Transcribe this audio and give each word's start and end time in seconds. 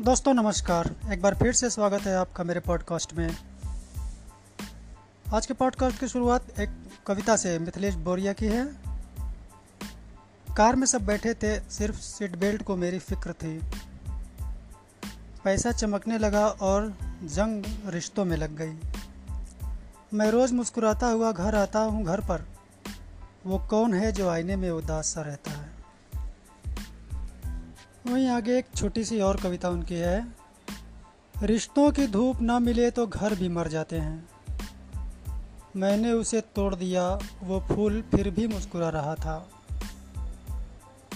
दोस्तों, 0.00 0.34
नमस्कार। 0.34 0.94
एक 1.12 1.22
बार 1.22 1.34
फिर 1.34 1.52
से 1.52 1.70
स्वागत 1.70 2.00
है 2.00 2.16
आपका 2.16 2.44
मेरे 2.44 2.60
पॉडकास्ट 2.60 3.14
में। 3.14 3.36
आज 5.34 5.46
के 5.46 5.54
पॉडकास्ट 5.54 6.00
की 6.00 6.08
शुरुआत 6.08 6.60
एक 6.60 6.70
कविता 7.06 7.36
से 7.36 7.58
मिथिलेश 7.58 7.94
बोरिया 7.94 8.32
की 8.32 8.46
है। 8.46 8.64
कार 10.56 10.76
में 10.76 10.86
सब 10.86 11.06
बैठे 11.06 11.34
थे, 11.34 11.70
सिर्फ़ 11.70 12.00
सीट 12.00 12.36
बेल्ट 12.36 12.62
को 12.62 12.76
मेरी 12.76 12.98
फ़िक्र 12.98 13.32
थी। 13.32 13.60
पैसा 15.44 15.72
चमकने 15.72 16.18
लगा 16.18 16.46
और 16.46 16.94
जंग 17.22 17.64
रिश्तों 17.86 18.24
में 18.24 18.36
लग 18.36 18.56
गई। 18.56 18.74
मैं 20.14 20.30
रोज़ 20.30 20.54
मुस्कुराता 20.54 21.06
हुआ 21.06 21.32
घर 21.32 21.54
आता 21.54 21.80
हूँ 21.80 22.04
घर 22.04 22.20
पर। 22.20 22.48
वो 23.46 23.58
कौन 23.58 23.94
है 23.94 24.12
जो 24.12 24.28
आईने 24.28 24.56
में 24.56 24.70
उदास 24.70 25.06
सा 25.06 25.20
रहता 25.20 25.50
है? 25.50 25.69
वहीं 28.06 28.28
आगे 28.28 28.58
एक 28.58 28.66
छोटी 28.76 29.04
सी 29.04 29.20
और 29.20 29.36
कविता 29.36 29.68
उनकी 29.68 29.94
है। 29.94 30.26
रिश्तों 31.42 31.92
की 31.92 32.06
धूप 32.06 32.40
ना 32.40 32.58
मिले 32.58 32.90
तो 32.90 33.06
घर 33.06 33.34
भी 33.34 33.48
मर 33.48 33.68
जाते 33.68 33.98
हैं। 33.98 34.28
मैंने 35.76 36.12
उसे 36.12 36.40
तोड़ 36.40 36.74
दिया, 36.74 37.18
वो 37.42 37.60
फूल 37.60 38.02
फिर 38.02 38.30
भी 38.30 38.46
मुस्कुरा 38.46 38.88
रहा 38.88 39.14
था। 39.14 39.48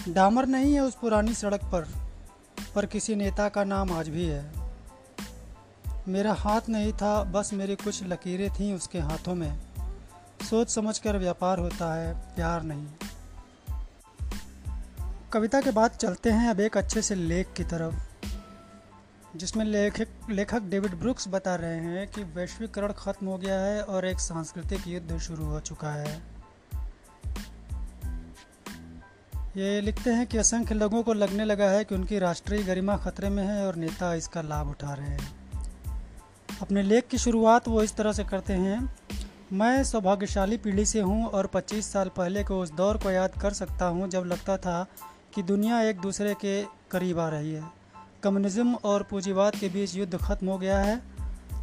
डामर 0.09 0.45
नहीं 0.45 0.73
है 0.73 0.81
उस 0.81 0.95
पुरानी 0.95 1.33
सड़क 1.33 1.61
पर 1.63 1.87
पर 2.75 2.85
किसी 2.85 3.15
नेता 3.15 3.49
का 3.49 3.63
नाम 3.63 3.91
आज 3.91 4.09
भी 4.09 4.25
है। 4.25 4.51
मेरा 6.07 6.33
हाथ 6.33 6.61
नहीं 6.69 6.93
था, 6.93 7.23
बस 7.23 7.53
मेरी 7.53 7.75
कुछ 7.75 8.03
लकीरें 8.03 8.49
थीं 8.49 8.73
उसके 8.73 8.99
हाथों 8.99 9.35
में। 9.35 9.59
सोच 10.49 10.69
समझकर 10.69 11.17
व्यापार 11.17 11.59
होता 11.59 11.95
है, 11.95 12.35
प्यार 12.35 12.63
नहीं। 12.63 12.87
कविता 15.35 15.59
के 15.61 15.71
बाद 15.71 15.91
चलते 15.91 16.31
हैं 16.31 16.49
अब 16.49 16.59
एक 16.59 16.77
अच्छे 16.77 17.01
से 17.01 17.15
लेख 17.15 17.47
की 17.57 17.63
तरफ़, 17.63 17.95
जिसमें 19.37 19.65
लेखक 19.65 20.07
लेखक 20.29 20.61
डेविड 20.61 20.95
ब्रुक्स 20.95 21.27
बता 21.27 21.55
रहे 21.55 21.77
हैं 21.77 22.07
कि 22.07 22.23
वैश्वीकरण 22.23 22.93
खत्म 22.97 23.27
हो 23.27 23.37
गया 23.37 23.59
है 23.59 23.81
और 23.81 24.05
एक 24.05 24.19
सांस्कृतिक 24.19 24.87
युद्ध 24.87 25.17
शुरू 25.17 25.45
हो 25.45 25.59
चुका 25.59 25.89
है। 25.89 26.21
ये 29.57 29.81
लिखते 29.81 30.09
हैं 30.09 30.27
कि 30.27 30.37
असंख्य 30.37 30.75
लोगों 30.75 31.03
को 31.03 31.13
लगने 31.13 31.45
लगा 31.45 31.69
है 31.69 31.83
कि 31.83 31.95
उनकी 31.95 32.19
राष्ट्रीय 32.19 32.63
गरिमा 32.63 32.97
खतरे 32.97 33.29
में 33.29 33.43
है 33.43 33.67
और 33.67 33.75
नेता 33.75 34.13
इसका 34.13 34.41
लाभ 34.41 34.69
उठा 34.69 34.93
रहे 34.93 35.07
हैं। 35.07 35.35
अपने 36.61 36.83
लेख 36.83 37.07
की 37.07 37.17
शुरुआत 37.17 37.67
वो 37.67 37.83
इस 37.83 37.95
तरह 37.95 38.13
से 38.13 38.23
करते 38.23 38.53
हैं, 38.53 38.95
मैं 39.53 39.83
सौभाग्यशाली 39.83 40.57
पीढ़ी 40.57 40.85
से 40.85 41.01
हूँ 41.01 41.25
और 41.25 41.47
25 41.47 41.91
साल 41.93 42.09
पहले 42.09 42.43
को 42.43 42.61
उस 42.61 42.71
दौर 42.71 42.97
को 42.97 43.11
याद 43.11 43.41
कर 43.41 43.53
सकता 43.53 43.85
हूँ 43.85 44.09
जब 44.09 44.23
लगता 44.23 44.57
था 44.57 44.85
कि 45.35 45.43
दुनिया 45.43 45.81
एक 45.81 45.99
दूसरे 45.99 46.33
के 46.33 46.61
करीब 46.91 47.19
आ 47.19 47.27
रही 47.29 47.53
है। 47.53 47.63
कम्युनिज्म 48.23 48.75
और 48.75 49.03
पूंजीवाद 49.03 49.55
के 49.55 49.69
बीच 49.69 49.95
युद्ध 49.95 50.17
खत्म 50.17 50.47
हो 50.47 50.57
गया 50.57 50.77
है। 50.79 50.95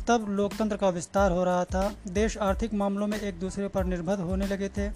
तब 0.09 0.27
लोकतंत्र 0.29 0.77
का 0.77 0.89
विस्तार 0.89 1.33
हो 1.33 1.45
रहा 1.45 1.65
था। 1.65 1.95
देश 2.09 2.37
आर्थिक 2.39 2.75
मामलों 2.75 3.07
में 3.07 3.19
एक 3.21 3.39
दूसरे 3.39 3.69
पर 3.69 3.85
निर्भर 3.85 4.19
होने 4.19 4.47
लगे 4.47 4.69
थे। 4.69 4.87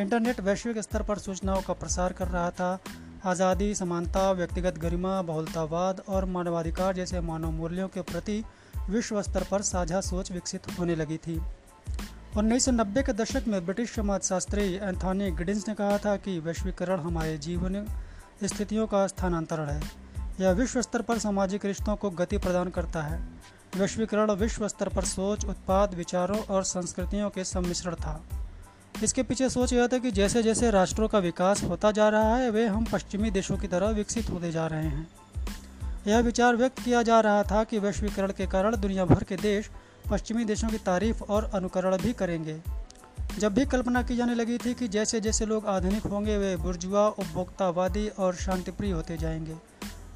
इंटरनेट 0.00 0.40
वैश्विक 0.40 0.78
स्तर 0.78 1.02
पर 1.02 1.18
सूचनाओं 1.18 1.62
का 1.62 1.72
प्रसार 1.72 2.12
कर 2.12 2.28
रहा 2.28 2.50
था। 2.50 2.78
आज़ादी, 3.24 3.74
समानता, 3.74 4.30
व्यक्तिगत 4.32 4.78
गरिमा, 4.78 5.20
बहुलतावाद 5.22 6.02
और 6.08 6.24
मानवाधिकार 6.24 6.94
जैसे 6.94 7.20
मानव 7.20 7.50
मूल्यों 7.50 7.88
के 7.88 8.02
प्रति 8.02 8.42
विश्व 8.90 9.20
स्तर 9.22 9.46
पर 9.50 9.62
साझा 9.62 10.00
सोच 10.00 10.32
विकसित 10.32 10.78
होने 10.78 10.94
लगी 10.96 11.16
थी। 11.16 11.40
उन्नीस 12.36 12.64
सौ 12.64 12.72
नब्बे 12.72 13.02
के 13.02 13.12
दशक 13.12 13.44
में 13.48 13.64
ब्रिटिश 13.64 13.94
समाजशास्त्री 13.94 14.62
एंथोनी 14.74 15.30
गिडिंस 15.30 15.68
ने 15.68 15.74
कहा 15.74 15.98
था 15.98 16.16
कि 16.16 16.38
वैश्वीकरण 16.38 17.00
हमारे 17.00 17.36
जीवन 17.38 17.84
स्थितियों 18.48 18.86
का 18.86 19.06
स्थानांतरण 19.06 19.66
है। 19.66 19.82
यह 20.40 20.50
विश्व 20.50 20.82
स्तर 20.82 21.02
पर 21.02 21.18
सामाजिक 21.18 21.64
रिश्तों 21.64 21.96
को 21.96 22.10
गति 22.10 22.38
प्रदान 22.38 22.70
करता 22.70 23.02
है। 23.02 23.28
वैश्वीकरण 23.76 24.30
विश्व 24.30 24.68
स्तर 24.68 24.88
पर 24.88 25.04
सोच, 25.04 25.44
उत्पाद, 25.44 25.94
विचारों 25.94 26.38
और 26.38 26.62
संस्कृतियों 26.62 27.30
के 27.30 27.44
सम्मिश्रण 27.44 27.94
था। 27.94 28.22
इसके 29.02 29.22
पीछे 29.22 29.50
सोच 29.50 29.72
यह 29.72 29.88
था 29.88 29.98
कि 29.98 30.10
जैसे 30.10 30.42
जैसे 30.42 30.70
राष्ट्रों 30.70 31.08
का 31.08 31.18
विकास 31.18 31.64
होता 31.64 31.90
जा 31.90 32.08
रहा 32.08 32.36
है, 32.36 32.50
वे 32.50 32.66
हम 32.66 32.84
पश्चिमी 32.84 33.30
देशों 33.30 33.56
की 33.56 33.68
तरह 33.68 33.88
विकसित 33.88 34.30
होते 34.30 34.50
जा 34.50 34.66
रहे 34.66 34.86
हैं। 34.86 35.08
यह 36.06 36.18
विचार 36.18 36.56
व्यक्त 36.56 36.82
किया 36.82 37.02
जा 37.02 37.20
रहा 37.20 37.42
था 37.42 37.64
कि 37.64 37.78
वैश्वीकरण 37.78 38.32
के 38.32 38.46
कारण 38.46 38.76
दुनिया 38.76 39.04
भर 39.04 39.24
के 39.24 39.36
देश 39.36 39.70
पश्चिमी 40.10 40.44
देशों 40.44 40.68
की 40.68 40.78
तारीफ़ 40.78 41.24
और 41.24 41.50
अनुकरण 41.54 41.96
भी 41.96 42.12
करेंगे। 42.12 42.83
जब 43.38 43.54
भी 43.54 43.66
कल्पना 43.66 44.02
की 44.02 44.16
जाने 44.16 44.34
लगी 44.34 44.58
थी 44.58 44.74
कि 44.74 44.88
जैसे 44.88 45.20
जैसे 45.20 45.46
लोग 45.46 45.66
आधुनिक 45.66 46.02
होंगे, 46.02 46.38
वे 46.38 46.56
बुर्जुआ, 46.56 47.08
उपभोक्तावादी 47.08 48.08
और 48.08 48.34
शांतिप्रिय 48.34 48.92
होते 48.92 49.16
जाएँगे। 49.16 49.56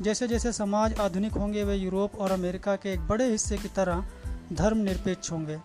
जैसे 0.03 0.29
जैसे 0.29 0.53
समाज 0.53 1.01
आधुनिक 1.01 1.33
होंगे, 1.33 1.65
वे 1.65 1.77
यूरोप 1.77 2.15
और 2.15 2.33
अमेरिका 2.33 2.77
के 2.77 2.93
एक 2.93 3.01
बड़े 3.01 3.31
हिस्से 3.31 3.59
की 3.59 3.69
तरह 3.69 4.05
धर्मनिरपेक्ष 4.53 5.33
होंगे। 5.33 5.59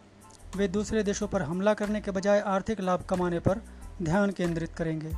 वे 0.57 0.67
दूसरे 0.67 1.03
देशों 1.03 1.27
पर 1.27 1.41
हमला 1.41 1.73
करने 1.73 2.01
के 2.01 2.11
बजाय 2.11 2.39
आर्थिक 2.39 2.81
लाभ 2.81 3.01
कमाने 3.09 3.39
पर 3.39 3.59
ध्यान 4.03 4.31
केंद्रित 4.31 4.73
करेंगे। 4.73 5.15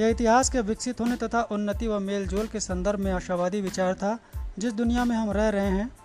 यह 0.00 0.08
इतिहास 0.08 0.50
के 0.50 0.60
विकसित 0.60 1.00
होने 1.00 1.16
तथा 1.16 1.42
उन्नति 1.42 1.88
व 1.88 1.98
मेलजोल 1.98 2.46
के 2.46 2.60
संदर्भ 2.60 2.98
में 2.98 3.12
आशावादी 3.12 3.60
विचार 3.60 3.94
था, 3.94 4.18
जिस 4.58 4.72
दुनिया 4.72 5.04
में 5.04 5.16
हम 5.16 5.30
रह 5.30 5.48
रहे 5.48 5.68
हैं, 5.68 5.96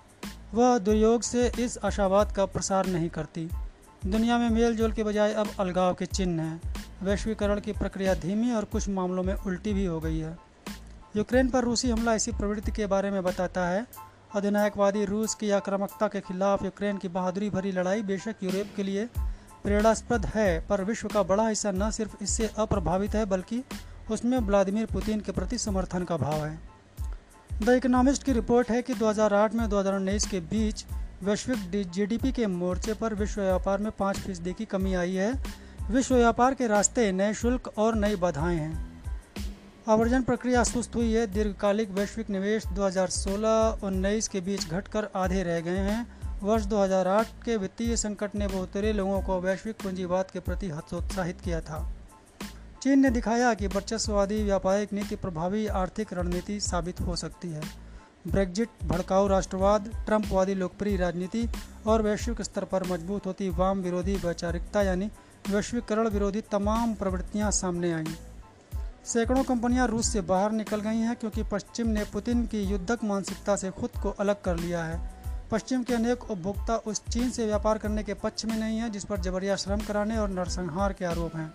वह 0.54 0.78
दुर्योग 0.78 1.22
से 1.22 1.52
इस 1.60 1.78
आशावाद 1.84 2.32
का 2.32 2.46
प्रसार 2.46 2.86
नहीं 2.86 3.10
करती। 3.10 3.50
दुनिया 4.08 4.38
में 4.38 4.50
मेल 4.50 4.76
जोल 4.76 4.92
के 4.92 5.04
बजाय 5.04 5.34
अब 5.34 5.48
अलगाव 5.60 5.94
के 5.94 6.06
चिन्ह 6.06 6.44
हैं। 6.44 6.62
वैश्वीकरण 7.04 7.60
की 7.60 7.72
प्रक्रिया 7.72 8.14
धीमी 8.14 8.52
और 8.52 8.66
कुछ 8.66 8.90
मामलों 8.90 9.24
में 9.24 9.34
उल्टी 9.34 9.74
भी 9.74 9.86
हो 9.86 10.00
गई 10.00 10.20
है। 10.20 10.38
यूक्रेन 11.18 11.50
पर 11.50 11.64
रूसी 11.64 11.90
हमला 11.90 12.14
इसी 12.14 12.32
प्रवृत्ति 12.32 12.72
के 12.72 12.86
बारे 12.86 13.12
में 13.12 13.24
बताता 13.24 13.68
है। 13.70 13.86
अधिनायकवादी 14.36 15.06
रूस 15.06 15.36
की 15.36 15.52
आक्रामकता 15.52 16.08
के 16.08 16.20
खिलाफ 16.20 16.64
यूक्रेन 16.64 16.98
की 16.98 17.08
बहादुरी 17.08 17.50
भरी 17.50 17.72
लड़ाई 17.72 18.02
बेशक 18.02 18.36
यूरोप 18.44 18.68
के 18.76 18.84
लिए 18.84 19.06
प्रेरणास्पद 19.64 20.26
है, 20.26 20.60
पर 20.60 20.84
विश्व 20.84 21.08
का 21.08 21.24
बड़ा 21.24 21.48
हिस्सा 21.48 21.72
न 21.72 21.92
सिर्फ़ 21.92 22.16
इससे 22.22 22.50
अप्रभावित 22.58 23.16
है, 23.16 23.26
बल्कि 23.26 23.64
उसमें 24.12 24.38
व्लादिमीर 24.40 24.86
पुतिन 24.86 25.20
के 25.20 25.32
प्रति 25.32 25.58
समर्थन 25.58 26.04
का 26.04 26.18
भाव 26.18 26.46
है। 26.46 26.60
द 27.64 27.70
इकोनॉमिस्ट 27.70 28.24
की 28.24 28.34
रिपोर्ट 28.34 28.70
है 28.70 28.82
कि 28.82 28.94
2008 28.94 29.56
में 29.56 29.70
2019 29.70 30.26
के 30.26 30.40
बीच 30.40 30.86
वैश्विक 31.24 31.90
जीडीपी 31.92 32.32
के 32.32 32.48
मोर्चे 32.48 32.94
पर 32.94 33.14
विश्व 33.14 33.42
व्यापार 33.42 33.78
में 33.78 33.92
पाँच 33.92 34.18
फ़ीसदी 34.18 34.54
की 34.54 34.66
कमी 34.66 34.94
आई 34.94 35.14
है। 35.14 35.44
विश्व 35.92 36.16
व्यापार 36.16 36.54
के 36.54 36.68
रास्ते 36.68 37.12
नए 37.12 37.34
शुल्क 37.34 37.74
और 37.78 37.96
नई 37.96 38.16
बाधाएँ 38.16 38.58
हैं। 38.58 39.04
आवर्जन 39.90 40.22
प्रक्रिया 40.22 40.64
सुस्त 40.64 40.96
हुई 40.96 41.14
है। 41.14 41.28
दीर्घकालिक 41.28 41.90
वैश्विक 41.90 42.30
निवेश 42.30 42.68
2016-19 42.68 44.28
के 44.28 44.42
बीच 44.42 44.70
घटकर 44.70 45.08
आधे 45.16 45.44
रह 45.44 45.60
गए 45.60 45.78
हैं। 45.78 46.22
वर्ष 46.44 46.64
2008 46.64 47.44
के 47.46 47.58
वित्तीय 47.58 47.98
संकट 47.98 48.36
ने 48.36 48.48
बहुतरे 48.48 48.94
लोगों 48.94 49.22
को 49.22 49.40
वैश्विक 49.42 49.76
पूंजीवाद 49.76 50.32
के 50.32 50.40
प्रति 50.40 50.70
हतोत्साहित 50.70 51.42
किया 51.42 51.62
था। 51.62 51.94
चीन 52.84 53.00
ने 53.00 53.10
दिखाया 53.10 53.54
कि 53.54 53.68
वर्चस्ववादी 53.68 54.44
व्यापारिक 54.44 54.94
नीति 54.94 55.16
प्रभावी 55.16 55.68
आर्थिक 55.68 56.14
रणनीति 56.14 56.60
साबित 56.60 57.02
हो 57.02 57.16
सकती 57.16 57.50
है। 57.50 57.89
ब्रेग्जिट, 58.26 58.70
भड़काऊ 58.84 59.28
राष्ट्रवाद, 59.28 59.88
ट्रंपवादी 60.06 60.54
लोकप्रिय 60.54 60.98
राजनीति 60.98 61.48
और 61.88 62.02
वैश्विक 62.02 62.42
स्तर 62.42 62.64
पर 62.64 62.84
मज़बूत 62.84 63.26
होती 63.26 63.50
वाम 63.50 63.80
विरोधी 63.80 64.16
वैचारिकता, 64.16 64.82
यानी 64.82 65.10
वैश्वीकरण 65.50 66.08
विरोधी 66.08 66.42
तमाम 66.42 66.94
प्रवृत्तियाँ 66.94 67.52
सामने 67.52 67.92
आईं। 67.94 68.14
सैकड़ों 69.06 69.44
कंपनियाँ 69.44 69.88
रूस 69.88 70.12
से 70.14 70.22
बाहर 70.22 70.52
निकल 70.52 70.80
गई 70.80 70.98
हैं 70.98 71.16
क्योंकि 71.16 71.44
पश्चिम 71.44 71.88
ने 71.88 72.04
पुतिन 72.04 72.46
की 72.46 72.62
युद्धक 72.62 73.04
मानसिकता 73.04 73.56
से 73.56 73.72
खुद 73.72 73.90
को 74.04 74.10
अलग 74.10 74.42
कर 74.42 74.58
लिया 74.58 74.84
है। 74.84 75.00
पश्चिम 75.52 75.84
के 75.84 75.94
अनेक 75.94 76.30
उपभोक्ता 76.32 76.76
उस 76.78 77.02
चीन 77.06 77.30
से 77.30 77.46
व्यापार 77.46 77.78
करने 77.78 78.04
के 78.04 78.14
पक्ष 78.14 78.46
में 78.46 78.58
नहीं 78.58 78.78
हैं, 78.78 78.92
जिस 78.92 79.06
पर 79.06 79.20
जबरिया 79.20 79.56
श्रम 79.56 79.80
कराने 79.80 80.18
और 80.18 80.30
नरसंहार 80.30 80.94
के 80.94 81.06
आरोप 81.06 81.36
हैं। 81.36 81.54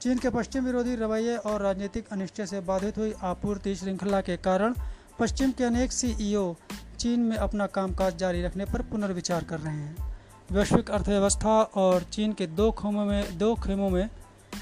चीन 0.00 0.18
के 0.18 0.30
पश्चिम 0.30 0.64
विरोधी 0.64 0.94
रवैये 0.96 1.36
और 1.36 1.62
राजनीतिक 1.62 2.08
अनिश्चय 2.12 2.46
से 2.46 2.60
बाधित 2.60 2.98
हुई 2.98 3.14
आपूर्ति 3.22 3.74
श्रृंखला 3.74 4.20
के 4.20 4.36
कारण 4.36 4.74
पश्चिम 5.20 5.50
के 5.50 5.64
अनेक 5.64 5.92
सीईओ 5.92 6.54
चीन 6.98 7.20
में 7.20 7.36
अपना 7.36 7.66
कामकाज 7.66 8.16
जारी 8.16 8.42
रखने 8.42 8.64
पर 8.64 8.82
पुनर्विचार 8.82 9.44
कर 9.44 9.60
रहे 9.60 9.74
हैं। 9.74 10.18
वैश्विक 10.52 10.90
अर्थव्यवस्था 10.90 11.62
और 11.62 12.02
चीन 12.02 12.32
के 12.32 12.46
दो 12.46 12.70
खेमों 12.70 13.04
में, 13.04 13.38
दो 13.38 13.54
खेमों 13.54 13.90
में 13.90 14.10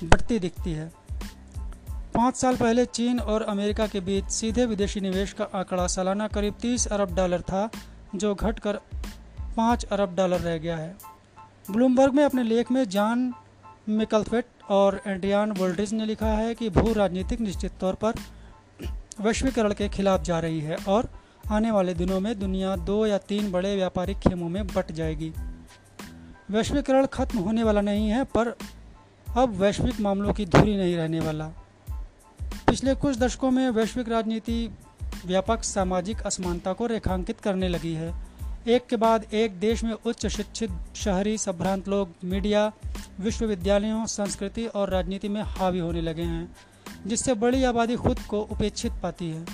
बढ़ती 0.05 0.39
दिखती 0.39 0.73
है। 0.73 0.93
पाँच 2.15 2.37
साल 2.37 2.57
पहले 2.57 2.85
चीन 2.85 3.21
और 3.21 3.43
अमेरिका 3.43 3.87
के 3.87 4.01
बीच 4.01 4.25
सीधे 4.25 4.67
विदेशी 4.67 5.01
निवेश 5.01 5.33
का 5.33 5.45
आंकड़ा 5.45 5.87
सालाना 5.87 6.29
करीब 6.29 6.55
30 6.55 6.87
अरब 6.87 7.15
डॉलर 7.15 7.41
था, 7.41 7.71
जो 8.15 8.35
घटकर 8.35 8.81
5 9.57 9.85
अरब 9.85 10.15
डॉलर 10.15 10.41
रह 10.41 10.59
गया 10.59 10.77
है। 10.77 10.97
ब्लूमबर्ग 11.71 12.15
में 12.15 12.25
अपने 12.25 12.43
लेख 12.43 12.71
में 12.71 12.89
जॉन 12.89 13.33
मिकलफेट 13.89 14.47
और 14.71 15.01
एंड्रियान 15.07 15.53
वोल्ड्रिज 15.53 15.93
ने 15.95 16.07
लिखा 16.07 16.27
है 16.27 16.55
कि 16.55 16.71
भू 16.71 16.93
राजनीतिक 16.93 17.41
निश्चित 17.41 17.73
तौर 17.81 17.95
पर 17.95 18.13
वैश्वीकरण 19.21 19.73
के 19.73 19.89
खिलाफ 19.89 20.23
जा 20.23 20.39
रही 20.41 20.61
है 20.61 20.77
और 20.89 21.09
आने 21.51 21.71
वाले 21.71 21.95
दिनों 21.95 22.21
में 22.21 22.39
दुनिया 22.39 22.77
दो 22.77 23.07
या 23.07 23.19
तीन 23.19 23.53
बड़े 23.53 23.77
व्यापारिक 23.77 24.19
खेमों 24.19 24.49
में 24.49 24.67
बट 24.67 24.93
जाएगी। 24.93 25.33
वैश्वीकरण 26.51 27.07
खत्म 27.07 27.39
होने 27.39 27.63
वाला 27.63 27.81
नहीं 27.81 28.09
है, 28.09 28.25
पर 28.25 28.57
अब 29.37 29.49
वैश्विक 29.49 30.01
मामलों 30.01 30.33
की 30.33 30.47
धुरी 30.47 30.77
नहीं 30.77 30.97
रहने 30.97 31.21
वाला। 31.21 31.45
पिछले 32.43 32.95
कुछ 32.95 33.19
दशकों 33.19 33.51
में 33.51 33.71
वैश्विक 33.71 34.09
राजनीति 34.09 34.71
व्यापक 35.27 35.65
सामाजिक 35.65 36.21
असमानता 36.21 36.73
को 36.73 36.87
रेखांकित 36.87 37.41
करने 37.41 37.69
लगी 37.69 37.93
है। 37.93 38.15
एक 38.69 38.87
के 38.87 38.97
बाद 38.97 39.27
एक 39.33 39.61
देश 39.61 39.85
में 39.85 39.93
उच्च 39.93 40.27
शिक्षित 40.27 40.71
शहरी 40.97 41.39
संभ्रांत 41.39 41.89
लोग, 41.89 42.09
मीडिया, 42.25 42.73
विश्वविद्यालयों, 43.21 44.07
संस्कृति 44.07 44.67
और 44.67 44.91
राजनीति 44.91 45.29
में 45.29 45.43
हावी 45.43 45.79
होने 45.79 46.01
लगे 46.01 46.23
हैं। 46.23 46.57
जिससे 47.07 47.35
बड़ी 47.35 47.65
आबादी 47.65 47.97
खुद 47.97 48.21
को 48.21 48.41
उपेक्षित 48.41 48.93
पाती 49.03 49.31
है। 49.31 49.47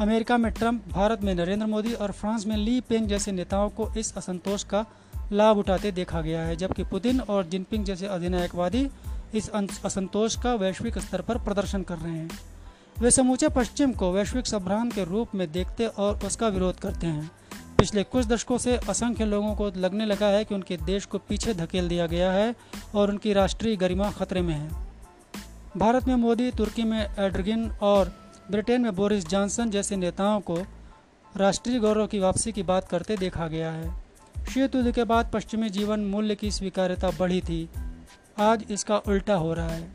अमेरिका 0.00 0.36
में 0.38 0.52
ट्रंप, 0.52 0.88
भारत 0.88 1.22
में 1.22 1.34
नरेंद्र 1.34 1.66
मोदी 1.66 1.92
और 1.92 2.12
फ्रांस 2.12 2.46
में 2.46 2.56
ली 2.56 2.80
पेंग 2.80 3.06
जैसे 3.06 3.32
नेताओं 3.32 3.68
को 3.70 3.92
इस 3.98 4.16
असंतोष 4.16 4.64
का 4.64 4.84
लाभ 5.32 5.58
उठाते 5.58 5.92
देखा 5.92 6.20
गया 6.20 6.42
है, 6.42 6.56
जबकि 6.56 6.84
पुतिन 6.84 7.20
और 7.20 7.46
जिनपिंग 7.46 7.84
जैसे 7.84 8.06
अधिनायकवादी 8.06 8.88
इस 9.34 9.50
असंतोष 9.84 10.36
का 10.36 10.54
वैश्विक 10.54 10.98
स्तर 10.98 11.20
पर 11.20 11.38
प्रदर्शन 11.38 11.82
कर 11.82 11.98
रहे 11.98 12.12
हैं। 12.12 12.30
वे 12.98 13.10
समूचे 13.10 13.48
पश्चिम 13.48 13.92
को 13.92 14.12
वैश्विक 14.12 14.46
संभ्रांत 14.46 14.92
के 14.92 15.04
रूप 15.04 15.34
में 15.34 15.52
देखते 15.52 15.86
और 15.86 16.20
उसका 16.24 16.48
विरोध 16.48 16.80
करते 16.80 17.06
हैं। 17.06 17.30
पिछले 17.78 18.02
कुछ 18.02 18.26
दशकों 18.26 18.58
से 18.58 18.76
असंख्य 18.76 19.24
लोगों 19.24 19.54
को 19.54 19.72
लगने 19.76 20.06
लगा 20.06 20.26
है 20.26 20.44
कि 20.44 20.54
उनके 20.54 20.76
देश 20.76 21.06
को 21.06 21.18
पीछे 21.18 21.54
धकेल 21.54 21.88
दिया 21.88 22.06
गया 22.06 22.32
है 22.32 22.54
और 22.94 23.10
उनकी 23.10 23.32
राष्ट्रीय 23.32 23.76
गरिमा 23.76 24.10
खतरे 24.10 24.42
में 24.42 24.54
है। 24.54 24.91
भारत 25.76 26.08
में 26.08 26.14
मोदी, 26.14 26.50
तुर्की 26.50 26.82
में 26.82 27.06
एड्रगिन 27.18 27.70
और 27.70 28.12
ब्रिटेन 28.50 28.80
में 28.80 28.94
बोरिस 28.94 29.28
जॉनसन 29.28 29.70
जैसे 29.70 29.96
नेताओं 29.96 30.40
को 30.40 30.58
राष्ट्रीय 31.36 31.78
गौरव 31.78 32.06
की 32.06 32.18
वापसी 32.18 32.52
की 32.52 32.62
बात 32.62 32.88
करते 32.88 33.16
देखा 33.16 33.46
गया 33.48 33.70
है। 33.70 34.04
शीत 34.50 34.74
युद्ध 34.74 34.94
के 34.94 35.04
बाद 35.04 35.30
पश्चिमी 35.34 35.70
जीवन 35.70 36.00
मूल्य 36.00 36.34
की 36.34 36.50
स्वीकार्यता 36.50 37.10
बढ़ी 37.10 37.40
थी। 37.40 37.68
आज 38.38 38.64
इसका 38.70 38.96
उल्टा 38.96 39.34
हो 39.34 39.54
रहा 39.54 39.68
है। 39.68 39.90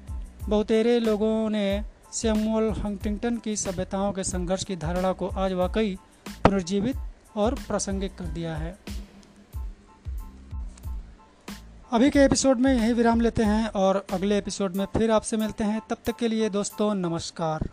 बहुतेरे 0.50 1.00
लोगों 1.00 1.50
ने 1.50 1.84
सैमुअल 2.14 2.70
हंटिंगटन 2.70 3.38
की 3.38 3.56
सभ्यताओं 3.56 4.12
के 4.12 4.24
संघर्ष 4.24 4.64
की 4.64 4.76
धारणा 4.76 5.12
को 5.12 5.28
आज 5.28 5.54
वाकई 5.54 5.98
पुनर्जीवित 6.30 6.96
और 7.36 7.54
प्रासंगिक 7.54 8.16
कर 8.16 8.26
दिया 8.26 8.56
है। 8.56 8.78
अभी 11.92 12.10
के 12.10 12.20
एपिसोड 12.20 12.60
में 12.60 12.74
यही 12.74 12.94
विराम 12.94 13.22
लेते 13.22 13.44
हैं 13.44 13.68
और 13.68 14.06
अगले 14.12 14.38
एपिसोड 14.38 14.76
में 14.76 14.86
फिर 14.86 15.12
आपसे 15.12 15.38
मिलते 15.38 15.64
हैं। 15.64 15.82
तब 15.90 15.98
तक 16.06 16.16
के 16.16 16.28
लिए 16.28 16.50
दोस्तों, 16.50 16.94
नमस्कार। 16.96 17.70